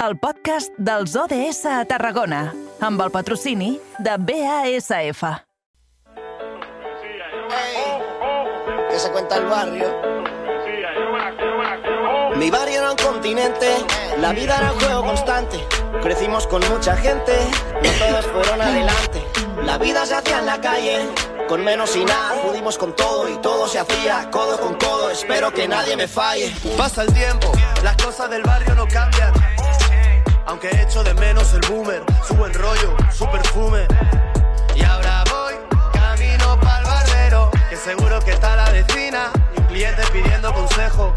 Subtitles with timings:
[0.00, 5.24] el podcast dels ODS a Tarragona, amb el patrocini de BASF.
[8.90, 9.86] que se cuenta el barrio.
[12.36, 13.76] Mi barrio era un continente,
[14.18, 15.58] la vida era un juego constante.
[16.02, 17.32] Crecimos con mucha gente,
[17.82, 19.22] no todos fueron adelante.
[19.64, 21.06] La vida se hacía en la calle,
[21.46, 22.40] con menos y nada.
[22.42, 25.10] Pudimos con todo y todo se hacía codo con codo.
[25.10, 26.52] Espero que nadie me falle.
[26.76, 27.52] Pasa el tiempo,
[27.84, 29.39] las cosas del barrio no cambian.
[30.50, 33.86] Aunque echo de menos el boomer, su buen rollo, su perfume.
[34.74, 35.54] Y ahora voy
[35.92, 41.12] camino pa'l barbero, que seguro que está la vecina y un cliente pidiendo consejo.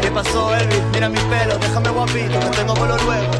[0.00, 0.82] ¿Qué pasó, Elvis?
[0.92, 3.32] Mira mi pelo, déjame guapito, que tengo vuelo luego.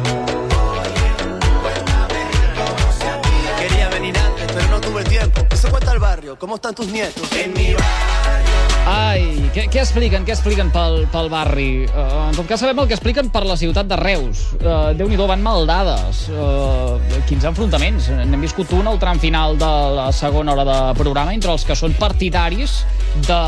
[3.57, 5.47] Quería venir antes, pero no tuve tiempo.
[5.49, 6.37] ¿Qué se cuenta el barrio?
[6.37, 7.31] ¿Cómo están tus nietos?
[7.31, 7.73] En mi
[8.89, 10.23] Ai, què, què expliquen?
[10.25, 11.85] Què expliquen pel, pel barri?
[11.85, 14.47] Uh, en tot cas sabem el que expliquen per la ciutat de Reus.
[14.57, 16.23] Uh, Déu-n'hi-do, van maldades.
[16.33, 16.97] Uh,
[17.29, 18.09] quins enfrontaments.
[18.25, 21.77] N'hem viscut un al tram final de la segona hora de programa entre els que
[21.77, 22.81] són partidaris
[23.27, 23.39] de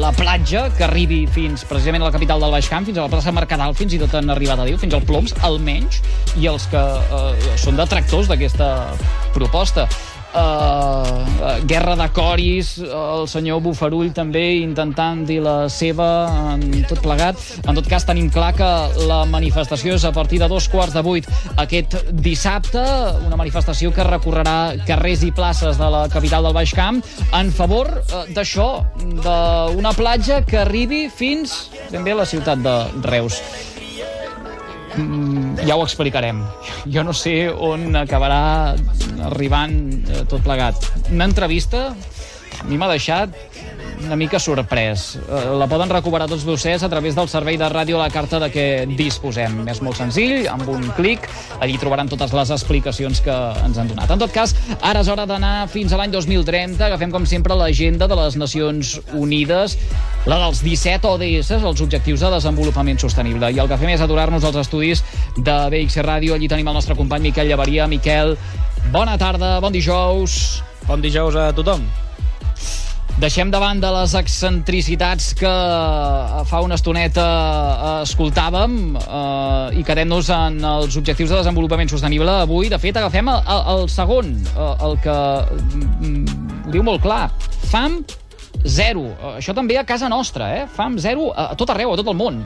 [0.00, 3.12] la platja que arribi fins precisament a la capital del Baix Camp, fins a la
[3.12, 6.02] plaça Mercadal, fins i tot han arribat a dir, fins al Ploms, almenys,
[6.40, 8.72] i els que uh, són detractors d'aquesta
[9.36, 9.86] proposta.
[10.28, 16.08] Uh, guerra de coris, el senyor Bufarull també intentant dir la seva
[16.52, 17.40] en tot plegat.
[17.64, 18.68] En tot cas, tenim clar que
[19.08, 22.84] la manifestació és a partir de dos quarts de vuit aquest dissabte,
[23.24, 27.00] una manifestació que recorrerà carrers i places de la capital del Baix Camp
[27.32, 28.68] en favor uh, d'això,
[29.00, 33.40] d'una platja que arribi fins ben bé a la ciutat de Reus.
[34.96, 36.40] Mm, ja ho explicarem.
[36.88, 38.74] Jo no sé on acabarà
[39.28, 40.88] arribant eh, tot plegat.
[41.12, 43.34] Una entrevista a mi m'ha deixat
[44.04, 45.16] una mica sorprès.
[45.16, 48.38] Eh, La poden recuperar tots vostès a través del servei de ràdio a la carta
[48.40, 49.60] de què disposem.
[49.68, 51.28] És molt senzill, amb un clic,
[51.60, 54.10] allí trobaran totes les explicacions que ens han donat.
[54.10, 56.84] En tot cas, ara és hora d'anar fins a l'any 2030.
[56.86, 59.78] Agafem, com sempre, l'agenda de les Nacions Unides,
[60.26, 63.52] la dels 17 ODS, els Objectius de Desenvolupament Sostenible.
[63.52, 65.04] I el que fem és aturar-nos als estudis
[65.36, 66.34] de BX Ràdio.
[66.34, 67.86] Allí tenim el nostre company Miquel Llevaria.
[67.86, 68.36] Miquel,
[68.92, 70.62] bona tarda, bon dijous.
[70.88, 71.84] Bon dijous a tothom.
[73.18, 80.30] Deixem de banda les excentricitats que eh, fa una estoneta eh, escoltàvem eh, i quedem-nos
[80.30, 82.30] en els objectius de desenvolupament sostenible.
[82.44, 83.42] Avui, de fet, agafem el,
[83.74, 85.16] el, segon, eh, el que
[85.50, 86.38] mm,
[86.70, 87.24] diu molt clar.
[87.72, 87.98] Fam
[88.62, 89.08] zero.
[89.34, 90.64] Això també a casa nostra, eh?
[90.78, 92.44] Fam zero a tot arreu, a tot el món.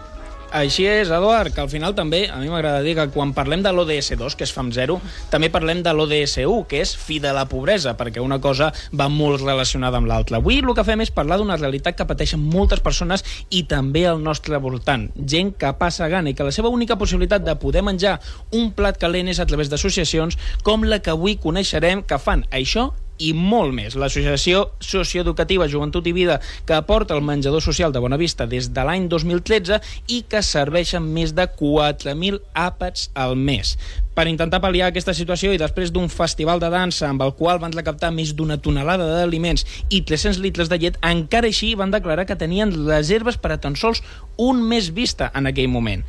[0.53, 3.71] Així és, Eduard, que al final també, a mi m'agrada dir que quan parlem de
[3.73, 4.99] l'ODS2, que és FAM 0,
[5.33, 9.41] també parlem de l'ODS1, que és fi de la pobresa, perquè una cosa va molt
[9.41, 10.43] relacionada amb l'altra.
[10.43, 14.21] Avui el que fem és parlar d'una realitat que pateixen moltes persones i també al
[14.21, 15.09] nostre voltant.
[15.17, 18.19] Gent que passa gana i que la seva única possibilitat de poder menjar
[18.53, 20.37] un plat calent és a través d'associacions
[20.69, 23.97] com la que avui coneixerem que fan això i molt més.
[23.99, 29.09] L'associació socioeducativa Joventut i Vida que aporta el menjador social de Bonavista des de l'any
[29.12, 33.77] 2013 i que serveixen més de 4.000 àpats al mes.
[34.12, 37.72] Per intentar pal·liar aquesta situació i després d'un festival de dansa amb el qual van
[37.72, 42.37] recaptar més d'una tonelada d'aliments i 300 litres de llet, encara així van declarar que
[42.37, 44.03] tenien reserves per a tan sols
[44.37, 46.05] un mes vista en aquell moment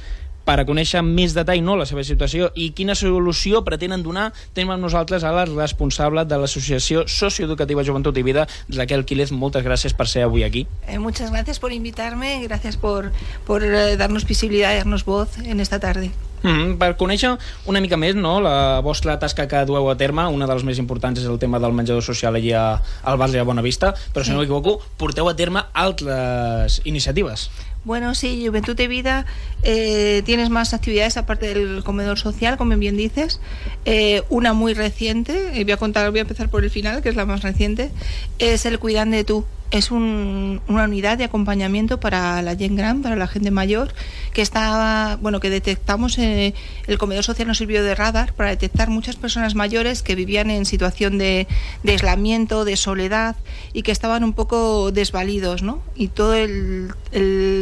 [0.46, 4.32] per a conèixer amb més detall no, la seva situació i quina solució pretenen donar,
[4.54, 9.32] tenim amb nosaltres a la responsable de l'Associació Socioeducativa Joventut i Vida, Raquel Quílez.
[9.32, 10.68] Moltes gràcies per ser avui aquí.
[10.88, 13.12] Eh, muchas gracias por invitarme, gracias por,
[13.48, 16.12] por eh, darnos visibilidad, darnos voz en esta tarde.
[16.44, 16.78] Mm -hmm.
[16.78, 20.54] Per conèixer una mica més no, la vostra tasca que dueu a terme, una de
[20.54, 24.24] les més importants és el tema del menjador social allà al barri de Bonavista, però
[24.24, 27.50] si no m'equivoco, porteu a terme altres iniciatives.
[27.86, 29.26] Bueno, sí, Juventud de Vida,
[29.62, 33.42] eh, tienes más actividades aparte del comedor social, como bien dices.
[33.84, 37.10] Eh, una muy reciente, eh, voy a contar, voy a empezar por el final, que
[37.10, 37.92] es la más reciente,
[38.40, 39.46] es el Cuidan de tú.
[39.74, 43.92] Es un, una unidad de acompañamiento para la Gen Gran, para la gente mayor,
[44.32, 46.54] que estaba, bueno, que detectamos, eh,
[46.86, 50.66] el comedor social nos sirvió de radar para detectar muchas personas mayores que vivían en
[50.66, 51.48] situación de,
[51.82, 53.36] de aislamiento, de soledad
[53.74, 55.82] y que estaban un poco desvalidos, ¿no?
[55.96, 56.94] Y todo el,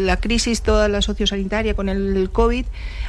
[0.05, 2.65] la crisis, toda la sociosanitaria con el, el COVID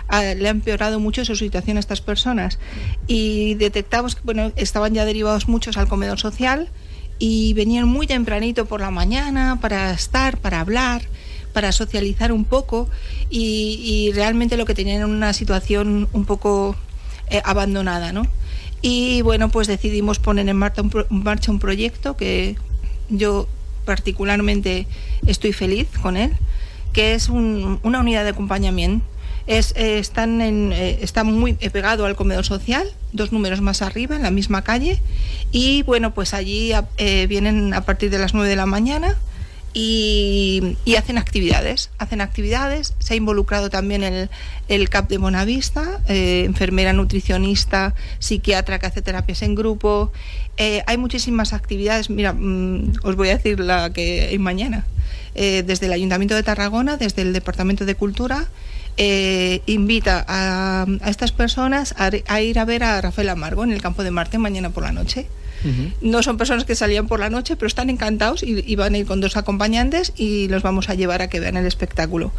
[0.07, 2.61] a, le ha empeorado mucho su situación a estas personas.
[3.09, 6.71] Y detectamos que, bueno, estaban ya derivados muchos al comedor social
[7.25, 11.03] y venían muy tempranito por la mañana para estar, para hablar,
[11.53, 12.91] para socializar un poco
[13.31, 16.75] y, realmente lo que tenían era una situación un poco
[17.29, 18.27] eh, abandonada, ¿no?
[18.81, 20.83] Y bueno, pues decidimos poner en marcha
[21.53, 22.57] un, proyecto que
[23.09, 23.47] yo
[23.85, 24.89] particularmente
[25.25, 26.33] estoy feliz con él,
[26.93, 29.07] que es un, una unidad de acompañamiento.
[29.47, 34.17] Es, eh, están en, eh, está muy pegado al comedor social, dos números más arriba,
[34.17, 35.01] en la misma calle.
[35.51, 39.17] Y bueno, pues allí eh, vienen a partir de las 9 de la mañana
[39.75, 41.91] y, hacen actividades.
[41.99, 42.95] Hacen actividades.
[42.99, 44.29] Se ha involucrado también el,
[44.69, 50.13] el CAP de Bonavista, eh, enfermera, nutricionista, psiquiatra que hace terapias en grupo.
[50.59, 52.11] Eh, hay muchísimas actividades.
[52.11, 54.85] Mira, mmm, os voy a decir la que hay mañana.
[55.35, 58.49] Eh, desde el Ayuntamiento de Tarragona, desde el Departamento de Cultura,
[58.97, 63.73] eh, invita a, a, estas personas a, a, ir a ver a Rafael Amargo en
[63.73, 65.27] el campo de Marte mañana por la noche.
[65.65, 65.93] Uh -huh.
[66.01, 68.99] No son personas que salían por la noche, pero están encantados y, y, van a
[68.99, 72.33] ir con dos acompañantes y los vamos a llevar a que vean el espectáculo.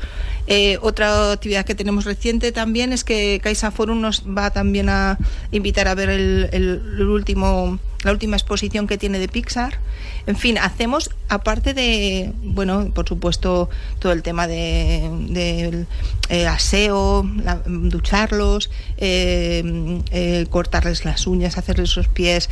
[0.48, 5.18] Eh, otra actividad que tenemos reciente también es que Caixa Forum nos va también a
[5.52, 9.80] invitar a ver el, el, último la última exposición que tiene de Pixar.
[10.28, 13.70] En fin, hacemos, aparte de, bueno, por supuesto,
[14.00, 15.86] todo el tema de, de
[16.30, 22.50] eh, aseo, la, ducharlos, eh, eh, cortarles las uñas, hacerles los pies,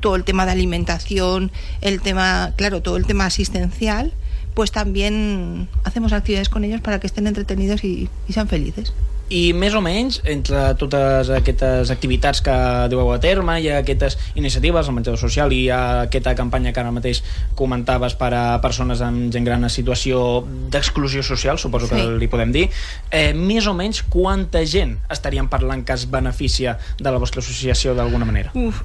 [0.00, 4.12] todo el tema de alimentación, el tema, claro, todo el tema asistencial,
[4.54, 8.92] pues también hacemos actividades con ellos para que estén entretenidos y, y sean felices.
[9.30, 12.54] i més o menys entre totes aquestes activitats que
[12.90, 17.22] dueu a terme i aquestes iniciatives, el menjador social i aquesta campanya que ara mateix
[17.58, 20.42] comentaves per a persones amb gent gran en situació
[20.74, 22.08] d'exclusió social, suposo que sí.
[22.18, 22.66] li podem dir,
[23.14, 27.94] eh, més o menys quanta gent estaríem parlant que es beneficia de la vostra associació
[27.94, 28.50] d'alguna manera?
[28.58, 28.82] Uf.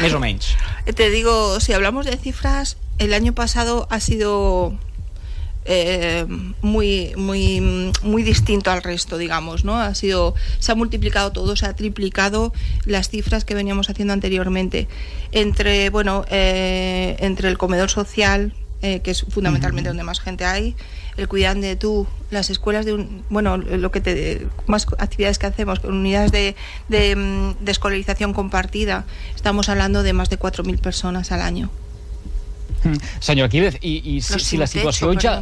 [0.00, 0.54] Més o menys.
[0.96, 4.72] Te digo, si hablamos de cifras, el año pasado ha sido
[5.64, 6.26] eh,
[6.60, 9.78] muy, muy, muy distinto al resto, digamos, ¿no?
[9.78, 12.52] Ha sido, se ha multiplicado todo, se ha triplicado
[12.84, 14.88] las cifras que veníamos haciendo anteriormente.
[15.30, 19.96] Entre, bueno, eh, entre el comedor social, eh, que es fundamentalmente uh -huh.
[19.96, 20.74] donde más gente hay,
[21.16, 25.46] el cuidar de tú, las escuelas de un, bueno, lo que te, más actividades que
[25.46, 26.56] hacemos, unidades de,
[26.88, 29.04] de, de escolarización compartida,
[29.36, 31.70] estamos hablando de más de 4.000 personas al año.
[32.82, 32.98] Mm.
[33.20, 35.40] Senyor Quílez, i, i si, si la situació ja...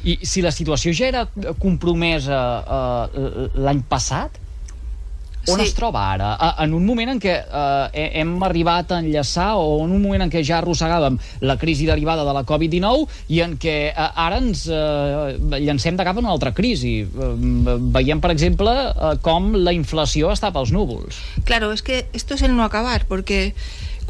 [0.00, 1.26] I si la situació ja era
[1.60, 4.38] compromesa uh, l'any passat,
[5.48, 5.66] on sí.
[5.66, 6.30] es troba ara?
[6.60, 10.32] En un moment en què eh, hem arribat a enllaçar o en un moment en
[10.32, 11.16] què ja arrossegàvem
[11.48, 16.06] la crisi derivada de la Covid-19 i en què eh, ara ens eh, llancem de
[16.06, 16.98] cap a una altra crisi.
[17.04, 17.30] Eh,
[17.96, 21.22] veiem, per exemple, eh, com la inflació està pels núvols.
[21.48, 23.54] Claro, es que esto es el no acabar, porque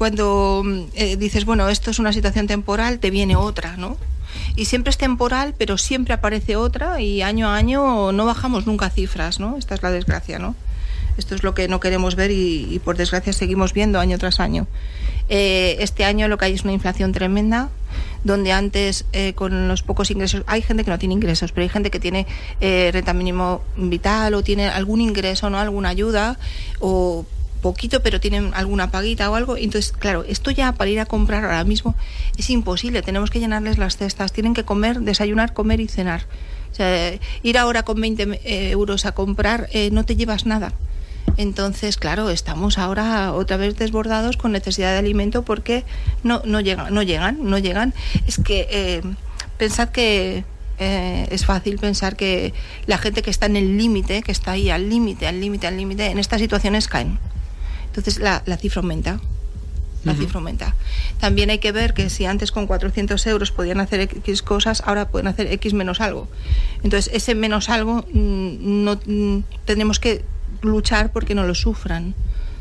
[0.00, 0.62] cuando
[0.94, 3.98] eh, dices, bueno, esto es una situación temporal, te viene otra, ¿no?
[4.56, 8.88] Y siempre es temporal, pero siempre aparece otra y año a año no bajamos nunca
[8.88, 9.58] cifras, ¿no?
[9.58, 10.56] Esta es la desgracia, ¿no?
[11.18, 14.40] Esto es lo que no queremos ver y, y por desgracia seguimos viendo año tras
[14.40, 14.66] año.
[15.28, 17.68] Eh, este año lo que hay es una inflación tremenda,
[18.24, 21.68] donde antes eh, con los pocos ingresos, hay gente que no tiene ingresos, pero hay
[21.68, 22.26] gente que tiene
[22.62, 25.58] eh, renta mínimo vital o tiene algún ingreso, ¿no?
[25.58, 26.38] alguna ayuda
[26.78, 27.26] o
[27.60, 29.56] poquito, pero tienen alguna paguita o algo.
[29.56, 31.94] Entonces, claro, esto ya para ir a comprar ahora mismo
[32.36, 33.02] es imposible.
[33.02, 34.32] Tenemos que llenarles las cestas.
[34.32, 36.26] Tienen que comer, desayunar, comer y cenar.
[36.72, 40.72] O sea, ir ahora con 20 eh, euros a comprar, eh, no te llevas nada.
[41.36, 45.84] Entonces, claro, estamos ahora otra vez desbordados con necesidad de alimento porque
[46.22, 47.94] no, no, llegan, no llegan, no llegan.
[48.26, 49.02] Es que eh,
[49.56, 50.44] pensad que
[50.78, 52.54] eh, es fácil pensar que
[52.86, 55.76] la gente que está en el límite, que está ahí al límite, al límite, al
[55.76, 57.18] límite, en estas situaciones caen.
[57.90, 59.20] Entonces la, la cifra aumenta.
[60.04, 60.18] La uh -huh.
[60.18, 60.74] cifra aumenta.
[61.18, 65.08] También hay que ver que si antes con 400 euros podían hacer X cosas, ahora
[65.08, 66.28] pueden hacer X menos algo.
[66.82, 70.24] Entonces, ese menos algo mm, no mm, tenemos que
[70.62, 72.14] luchar porque no lo sufran,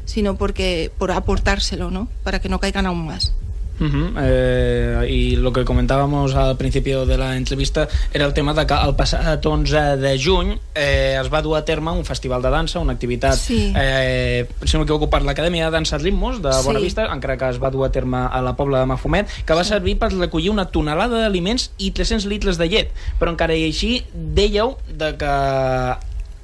[0.05, 2.09] sino porque por aportárselo, ¿no?
[2.24, 3.33] Para que no caigan aún más.
[3.79, 4.13] Uh -huh.
[4.21, 8.74] eh, I el que comentàvem al principi de la entrevista era el tema de que
[8.74, 12.79] el passat 11 de juny eh, es va dur a terme un festival de dansa,
[12.79, 13.74] una activitat, sí.
[13.75, 17.13] eh, si no m'equivoco, per l'Acadèmia de Dansa Ritmos de Bonavista, sí.
[17.13, 19.69] encara que es va dur a terme a la Pobla de Mafumet, que va sí.
[19.69, 22.91] servir per recollir una tonelada d'aliments i 300 litres de llet.
[23.19, 25.33] Però encara i així dèieu de que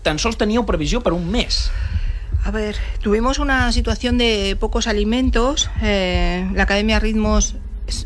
[0.06, 1.66] tan sols teníeu previsió per un mes.
[2.44, 5.70] A ver, tuvimos una situación de pocos alimentos.
[5.82, 7.56] Eh, la Academia Ritmos,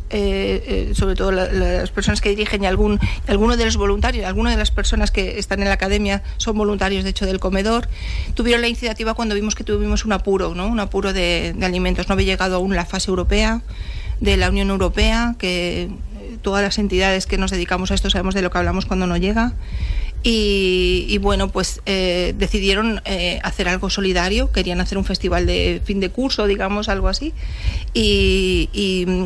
[0.09, 4.53] eh, eh, sobre todo la, las personas que dirigen y algún, de los voluntarios, algunas
[4.53, 7.89] de las personas que están en la academia son voluntarios, de hecho, del comedor,
[8.33, 10.67] tuvieron la iniciativa cuando vimos que tuvimos un apuro, ¿no?
[10.67, 12.07] Un apuro de alimentos.
[12.07, 13.61] No había llegado aún la fase europea
[14.21, 15.89] de la Unión Europea, que
[16.41, 19.17] todas las entidades que nos dedicamos a esto sabemos de lo que hablamos cuando no
[19.17, 19.53] llega.
[20.21, 26.01] Y, bueno, pues eh, decidieron eh, hacer algo solidario, querían hacer un festival de fin
[26.01, 27.33] de curso, digamos, algo así.
[27.93, 29.25] Y, mm,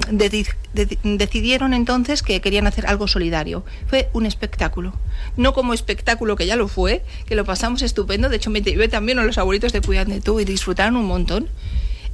[1.18, 3.66] decidieron entonces que querían hacer algo solidario.
[3.88, 4.94] Fue un espectáculo.
[5.36, 8.30] No como espectáculo, que ya lo fue, que lo pasamos estupendo.
[8.30, 11.06] De hecho, me llevé también a los abuelitos de Cuidan de tú y disfrutaron un
[11.06, 11.50] montón.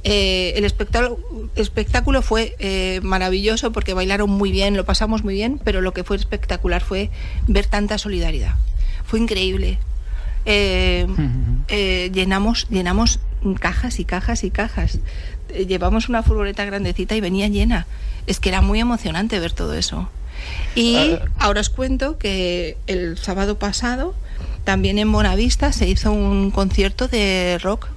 [0.02, 1.18] Eh, el espectáculo,
[1.56, 6.04] espectáculo fue eh, maravilloso porque bailaron muy bien, lo pasamos muy bien, pero lo que
[6.04, 7.10] fue espectacular fue
[7.46, 8.56] ver tanta solidaridad.
[9.10, 9.76] Fue increíble.
[10.44, 11.04] Eh,
[11.66, 13.18] eh, llenamos, llenamos
[13.58, 15.00] cajas y cajas y cajas.
[15.48, 17.88] Eh, llevamos una furgoneta grandecita y venía llena.
[18.28, 20.08] Es que era muy emocionante ver todo eso.
[20.76, 24.14] Y ahora os cuento que el sábado pasado
[24.62, 27.88] también en Bonavista se hizo un concierto de rock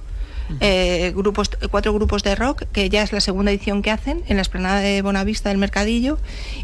[0.60, 4.36] eh, grupos, cuatro grupos de rock, que ya es la segunda edición que hacen, en
[4.36, 6.18] la esplanada de Bonavista del Mercadillo.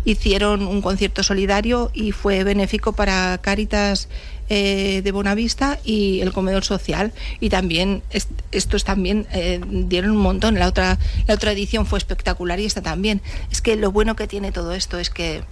[0.04, 4.08] Hicieron un concierto solidario y fue benéfico para Cáritas
[4.48, 7.12] eh, de Bonavista y el comedor social.
[7.40, 10.58] Y también, est- estos también eh, dieron un montón.
[10.58, 13.20] La otra, la otra edición fue espectacular y esta también.
[13.50, 15.42] Es que lo bueno que tiene todo esto es que,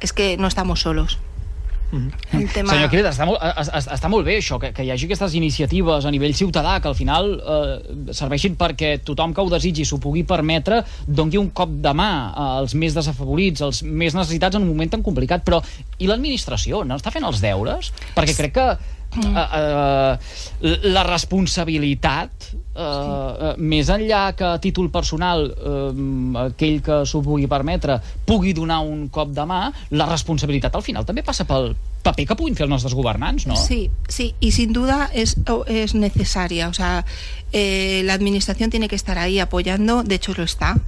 [0.00, 1.18] es que no estamos solos.
[1.90, 2.70] El tema...
[2.70, 5.34] Senyor Quireda, està molt, es- es- està molt bé això, que, que hi hagi aquestes
[5.34, 9.98] iniciatives a nivell ciutadà que al final eh, serveixin perquè tothom que ho desitgi s'ho
[9.98, 12.10] pugui permetre doni un cop de mà
[12.60, 15.42] als més desafavorits, als més necessitats en un moment tan complicat.
[15.44, 15.58] Però
[15.98, 17.90] i l'administració no està fent els deures?
[18.14, 18.68] Perquè crec que
[19.18, 20.16] eh,
[20.62, 27.22] eh, la responsabilitat eh, eh, més enllà que a títol personal eh, aquell que s'ho
[27.24, 31.72] pugui permetre pugui donar un cop de mà, la responsabilitat al final també passa pel
[32.02, 33.56] paper que puguin fer els nostres governants, no?
[33.60, 36.68] Sí, sí, y sin duda es, o- es necesaria.
[36.68, 37.04] O sea,
[37.52, 40.78] eh, la administración tiene que estar ahí apoyando, de hecho lo está.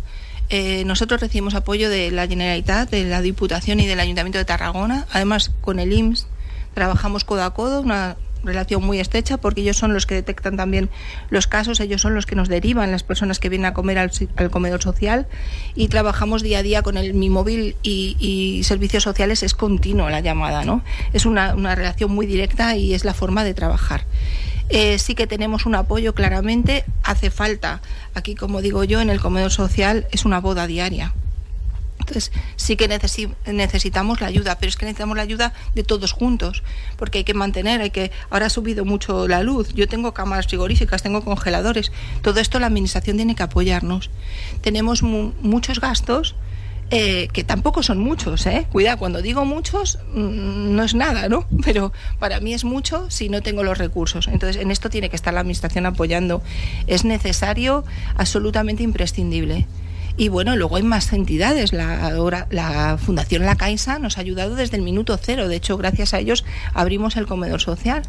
[0.49, 5.07] Eh, nosotros recibimos apoyo de la Generalitat, de la Diputación y del Ayuntamiento de Tarragona.
[5.13, 6.27] Además, con el IMSS
[6.75, 10.91] trabajamos codo a codo, una relación muy estrecha, porque ellos son los que detectan también
[11.31, 14.11] los casos, ellos son los que nos derivan las personas que vienen a comer al,
[14.37, 15.27] al comedor social
[15.75, 20.21] y trabajamos día a día con el Mi Móvil y, servicios sociales, es continuo la
[20.21, 20.83] llamada, ¿no?
[21.13, 24.05] Es una, una relación muy directa y es la forma de trabajar.
[24.69, 27.83] Eh, sí que tenemos un apoyo claramente, hace falta,
[28.15, 31.13] aquí como digo yo, en el comedor social es una boda diaria.
[32.13, 36.13] Entonces, sí que necesi- necesitamos la ayuda, pero es que necesitamos la ayuda de todos
[36.13, 36.63] juntos,
[36.99, 38.11] porque hay que mantener, hay que.
[38.29, 39.73] Ahora ha subido mucho la luz.
[39.75, 41.91] Yo tengo cámaras frigoríficas, tengo congeladores.
[42.21, 44.11] Todo esto la administración tiene que apoyarnos.
[44.61, 46.35] Tenemos mu- muchos gastos.
[46.95, 48.67] eh, que tampoco son muchos, ¿eh?
[48.71, 51.47] Cuidado, cuando digo muchos, mm, no es nada, ¿no?
[51.65, 54.29] Pero para mí es mucho si no tengo los recursos.
[54.29, 56.43] Entonces, en esto tiene que estar la Administración apoyando.
[56.87, 57.83] Es necesario,
[58.15, 59.67] absolutamente imprescindible.
[60.17, 61.73] Y bueno, luego hay más entidades.
[61.73, 62.13] La,
[62.51, 65.49] la Fundación La Caixa nos ha ayudado desde el minuto cero.
[65.49, 68.03] De hecho, gracias a ellos abrimos el comedor social.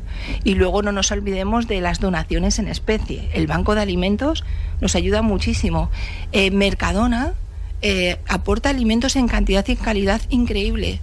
[0.44, 3.30] Y luego no nos olvidemos de las donaciones en especie.
[3.34, 4.44] El Banco de Alimentos
[4.82, 5.90] nos ayuda muchísimo.
[6.32, 7.34] Eh, Mercadona
[7.82, 11.02] eh, aporta alimentos en cantidad y calidad increíble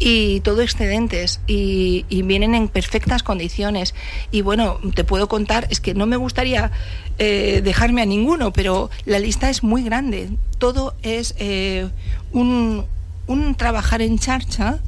[0.00, 3.94] y todo excedentes y, y vienen en perfectas condiciones.
[4.32, 6.72] Y bueno te puedo contar es que no me gustaría
[7.18, 10.30] eh, dejarme a ninguno pero la lista es muy grande.
[10.58, 11.88] Todo es eh,
[12.32, 12.86] un,
[13.26, 14.80] un trabajar en charcha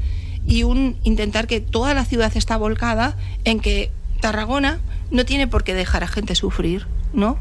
[0.46, 3.90] y un intentar que toda la ciudad está volcada en que
[4.20, 7.38] Tarragona no tiene por qué dejar a gente sufrir no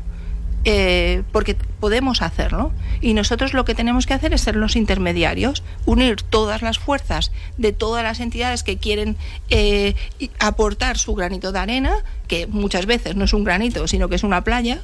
[0.64, 2.72] eh, porque podemos hacerlo.
[3.02, 7.32] Y nosotros lo que tenemos que hacer es ser los intermediarios, unir todas las fuerzas
[7.58, 9.18] de todas las entidades que quieren
[9.50, 9.96] eh,
[10.40, 11.96] aportar su granito de arena,
[12.28, 14.82] que muchas veces no es un granito, sino que es una playa,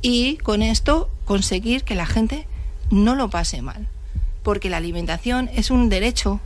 [0.00, 2.46] y con esto conseguir que la gente
[2.90, 3.88] no lo pase mal.
[4.42, 6.40] Porque la alimentación es un derecho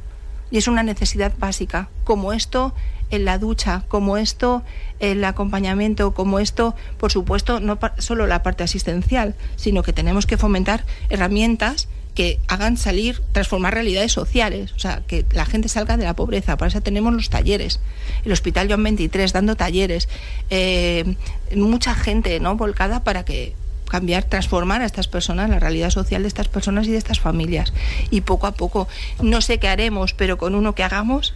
[0.50, 2.74] y es una necesidad básica, como esto
[3.10, 4.62] en la ducha, como esto
[5.00, 10.36] el acompañamiento, como esto, por supuesto, no solo la parte asistencial, sino que tenemos que
[10.36, 16.02] fomentar herramientas que hagan salir, transformar realidades sociales, o sea, que la gente salga de
[16.02, 16.56] la pobreza.
[16.56, 17.78] Para eso tenemos los talleres.
[18.24, 20.08] El Hospital Joan 23 dando talleres,
[20.50, 21.14] eh,
[21.54, 23.54] mucha gente no volcada para que
[23.88, 27.72] cambiar, transformar a estas personas, la realidad social de estas personas y de estas familias.
[28.10, 28.88] Y poco a poco,
[29.22, 31.34] no sé qué haremos, pero con uno que hagamos,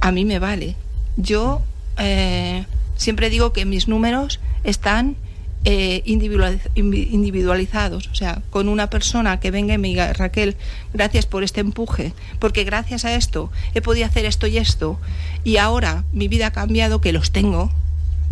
[0.00, 0.76] a mí me vale.
[1.16, 1.62] Yo
[1.98, 2.64] eh,
[2.96, 5.16] siempre digo que mis números están
[5.64, 10.56] eh, individualizados, o sea, con una persona que venga y me diga, Raquel,
[10.94, 14.98] gracias por este empuje, porque gracias a esto he podido hacer esto y esto,
[15.44, 17.70] y ahora mi vida ha cambiado, que los tengo,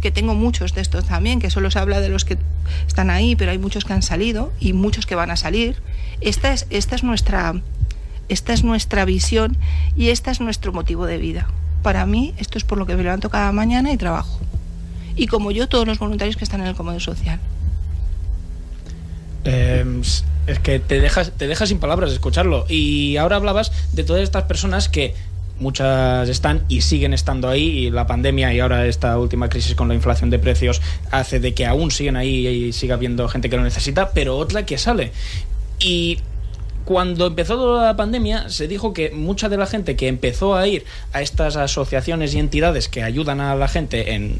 [0.01, 2.39] que tengo muchos de estos también, que solo se habla de los que
[2.87, 5.77] están ahí, pero hay muchos que han salido y muchos que van a salir.
[6.21, 7.55] Esta es, esta es nuestra
[8.29, 9.57] esta es nuestra visión
[9.97, 11.49] y este es nuestro motivo de vida.
[11.83, 14.41] para mí esto es por lo que me levanto cada mañana y trabajo.
[15.17, 17.41] Y como yo, todos los voluntarios que están en el comedor social.
[19.45, 19.85] Eh,
[20.49, 22.65] es que te dejas, te dejas sin palabras escucharlo.
[22.69, 25.15] Y ahora hablabas de todas estas personas que
[25.61, 29.89] muchas están y siguen estando ahí y la pandemia y ahora esta última crisis con
[29.89, 33.57] la inflación de precios hace de que aún siguen ahí y siga habiendo gente que
[33.57, 35.13] lo necesita, pero otra que sale.
[35.79, 36.19] Y
[36.85, 40.85] cuando empezó la pandemia se dijo que mucha de la gente que empezó a ir
[41.13, 44.39] a estas asociaciones y entidades que ayudan a la gente en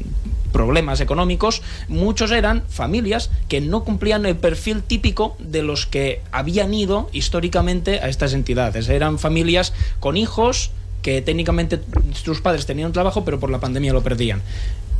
[0.51, 6.73] problemas económicos, muchos eran familias que no cumplían el perfil típico de los que habían
[6.73, 8.89] ido históricamente a estas entidades.
[8.89, 10.71] Eran familias con hijos
[11.01, 11.79] que técnicamente
[12.13, 14.41] sus padres tenían un trabajo, pero por la pandemia lo perdían.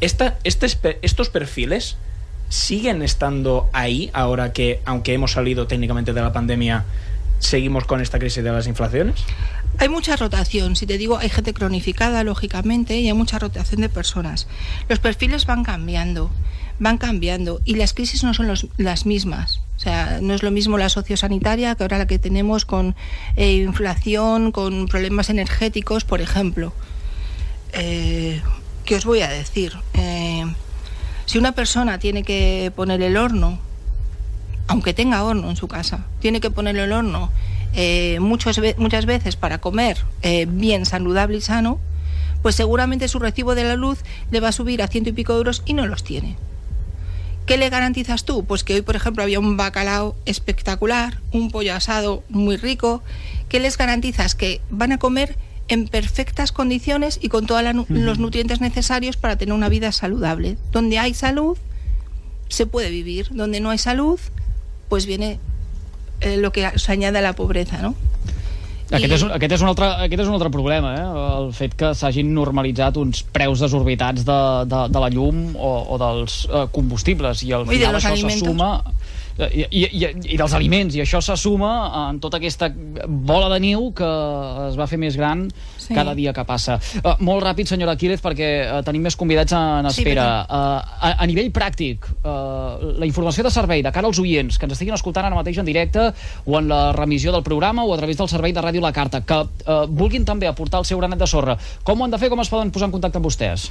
[0.01, 1.97] Esta, este, estos perfiles
[2.49, 6.85] siguen estando ahí ahora que, aunque hemos salido técnicamente de la pandemia,
[7.39, 9.23] seguimos con esta crisis de las inflaciones?
[9.77, 13.89] Hay mucha rotación, si te digo, hay gente cronificada, lógicamente, y hay mucha rotación de
[13.89, 14.47] personas.
[14.89, 16.31] Los perfiles van cambiando,
[16.79, 19.61] van cambiando, y las crisis no son los, las mismas.
[19.79, 22.97] O sea, no es lo mismo la sociosanitaria que ahora la que tenemos con
[23.37, 26.73] eh, inflación, con problemas energéticos, por ejemplo.
[27.71, 28.41] Eh,
[28.83, 29.71] ¿Qué os voy a decir?
[29.93, 30.43] Eh,
[31.25, 33.57] si una persona tiene que poner el horno
[34.67, 37.31] aunque tenga horno en su casa, tiene que poner el horno
[38.19, 38.59] muchas,
[39.05, 39.97] veces para comer
[40.47, 41.79] bien saludable y sano,
[42.43, 45.33] pues seguramente su recibo de la luz le va a subir a ciento y pico
[45.33, 46.35] euros y no los tiene.
[47.49, 48.45] ¿Qué le garantizas tú?
[48.45, 53.01] Pues que hoy, por ejemplo, había un bacalao espectacular, un pollo asado muy rico.
[53.49, 54.35] ¿Qué les garantizas?
[54.35, 55.35] Que van a comer
[55.67, 60.57] en perfectas condiciones y con todos los nutrientes necesarios para tener una vida saludable.
[60.71, 61.57] Donde hay salud,
[62.49, 63.29] se puede vivir.
[63.31, 64.19] Donde no hay salud,
[64.87, 65.39] pues viene
[66.21, 67.95] eh, lo que se añade a la pobreza, no?
[68.89, 71.25] Aquest, és, aquest, és un altre, aquest és un altre problema, eh?
[71.39, 74.39] el fet que s'hagin normalitzat uns preus desorbitats de,
[74.71, 78.33] de, de la llum o, o dels eh, combustibles i al Ui, final això se
[78.39, 78.71] suma
[79.47, 81.71] i, i, i, i dels aliments, i això se suma
[82.09, 82.71] en tota aquesta
[83.07, 84.09] bola de niu que
[84.67, 85.45] es va fer més gran
[85.89, 85.97] sí.
[85.97, 86.79] cada dia que passa.
[87.01, 90.27] Uh, molt ràpid, senyora Quílez, perquè uh, tenim més convidats en espera.
[90.45, 94.57] Sí, uh, a, a nivell pràctic, uh, la informació de servei de cara als oients
[94.57, 96.09] que ens estiguin escoltant ara mateix en directe
[96.45, 99.21] o en la remissió del programa o a través del servei de Ràdio La Carta,
[99.25, 102.31] que uh, vulguin també aportar el seu granet de sorra, com ho han de fer,
[102.31, 103.69] com es poden posar en contacte amb vostès?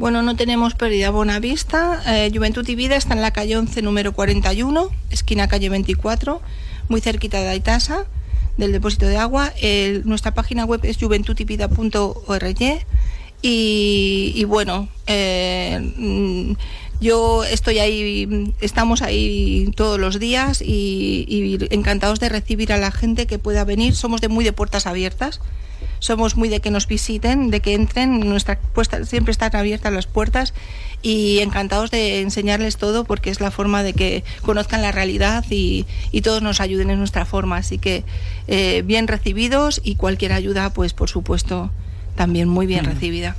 [0.00, 2.00] Bueno, no tenemos pérdida Bonavista.
[2.06, 6.40] Eh, Juventud y Vida está en la calle 11, número 41, esquina calle 24,
[6.88, 8.06] muy cerquita de Aitasa,
[8.60, 9.52] del depósito de agua.
[9.60, 12.60] El, nuestra página web es juventudyvida.org
[13.42, 16.52] y, y bueno, eh, mm,
[17.00, 23.26] yo estoy ahí, estamos ahí todos los días y, encantados de recibir a la gente
[23.26, 23.94] que pueda venir.
[23.94, 25.40] Somos de muy de puertas abiertas
[26.00, 30.06] somos muy de que nos visiten, de que entren, nuestra puesta, siempre están abiertas las
[30.06, 30.52] puertas
[31.02, 35.86] y encantados de enseñarles todo porque es la forma de que conozcan la realidad y,
[36.10, 37.58] y todos nos ayuden en nuestra forma.
[37.58, 38.04] Así que
[38.48, 41.70] eh, bien recibidos y cualquier ayuda, pues por supuesto,
[42.16, 42.88] también muy bien mm.
[42.88, 43.36] recibida.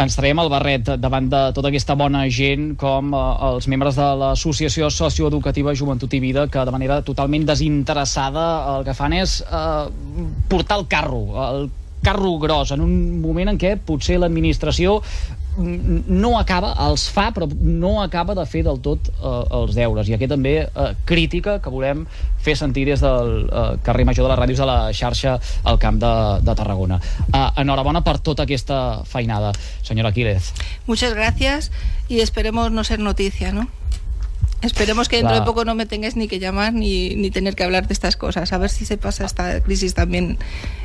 [0.00, 4.06] ens traiem el barret davant de tota aquesta bona gent com eh, els membres de
[4.22, 9.84] l'Associació Socioeducativa Joventut i Vida que de manera totalment desinteressada el que fan és eh,
[10.48, 11.68] portar el carro, el
[12.02, 15.00] carro gros en un moment en què potser l'administració
[15.60, 20.08] no acaba, els fa, però no acaba de fer del tot eh, els deures.
[20.08, 22.04] I aquí també eh, crítica que volem
[22.40, 26.00] fer sentir des del eh, carrer Major de les Ràdios de la xarxa al Camp
[26.00, 26.12] de,
[26.46, 27.00] de Tarragona.
[27.26, 30.52] Eh, enhorabona per tota aquesta feinada, senyora Quílez.
[30.86, 31.70] Muchas gracias
[32.08, 33.68] y esperemos no ser noticia, ¿no?
[34.62, 37.64] Esperemos que dentro de poco no me tengáis ni que llamar ni, ni, tener que
[37.64, 38.52] hablar de estas cosas.
[38.52, 40.38] A ver si se pasa esta crisis también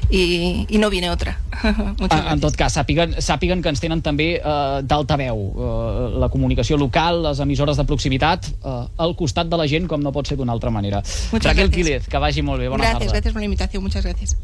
[0.09, 1.39] i, i no viene otra.
[1.63, 6.77] en, en tot cas, sàpiguen, sàpiguen que ens tenen també uh, d'altaveu uh, la comunicació
[6.77, 10.37] local, les emissores de proximitat, uh, al costat de la gent, com no pot ser
[10.39, 11.03] d'una altra manera.
[11.31, 11.75] Muchas Raquel gracias.
[11.75, 12.69] Quílez, que vagi molt bé.
[12.69, 13.13] Bona gracias, tarda.
[13.19, 13.83] Gracias por la invitación.
[13.83, 14.37] Muchas gracias.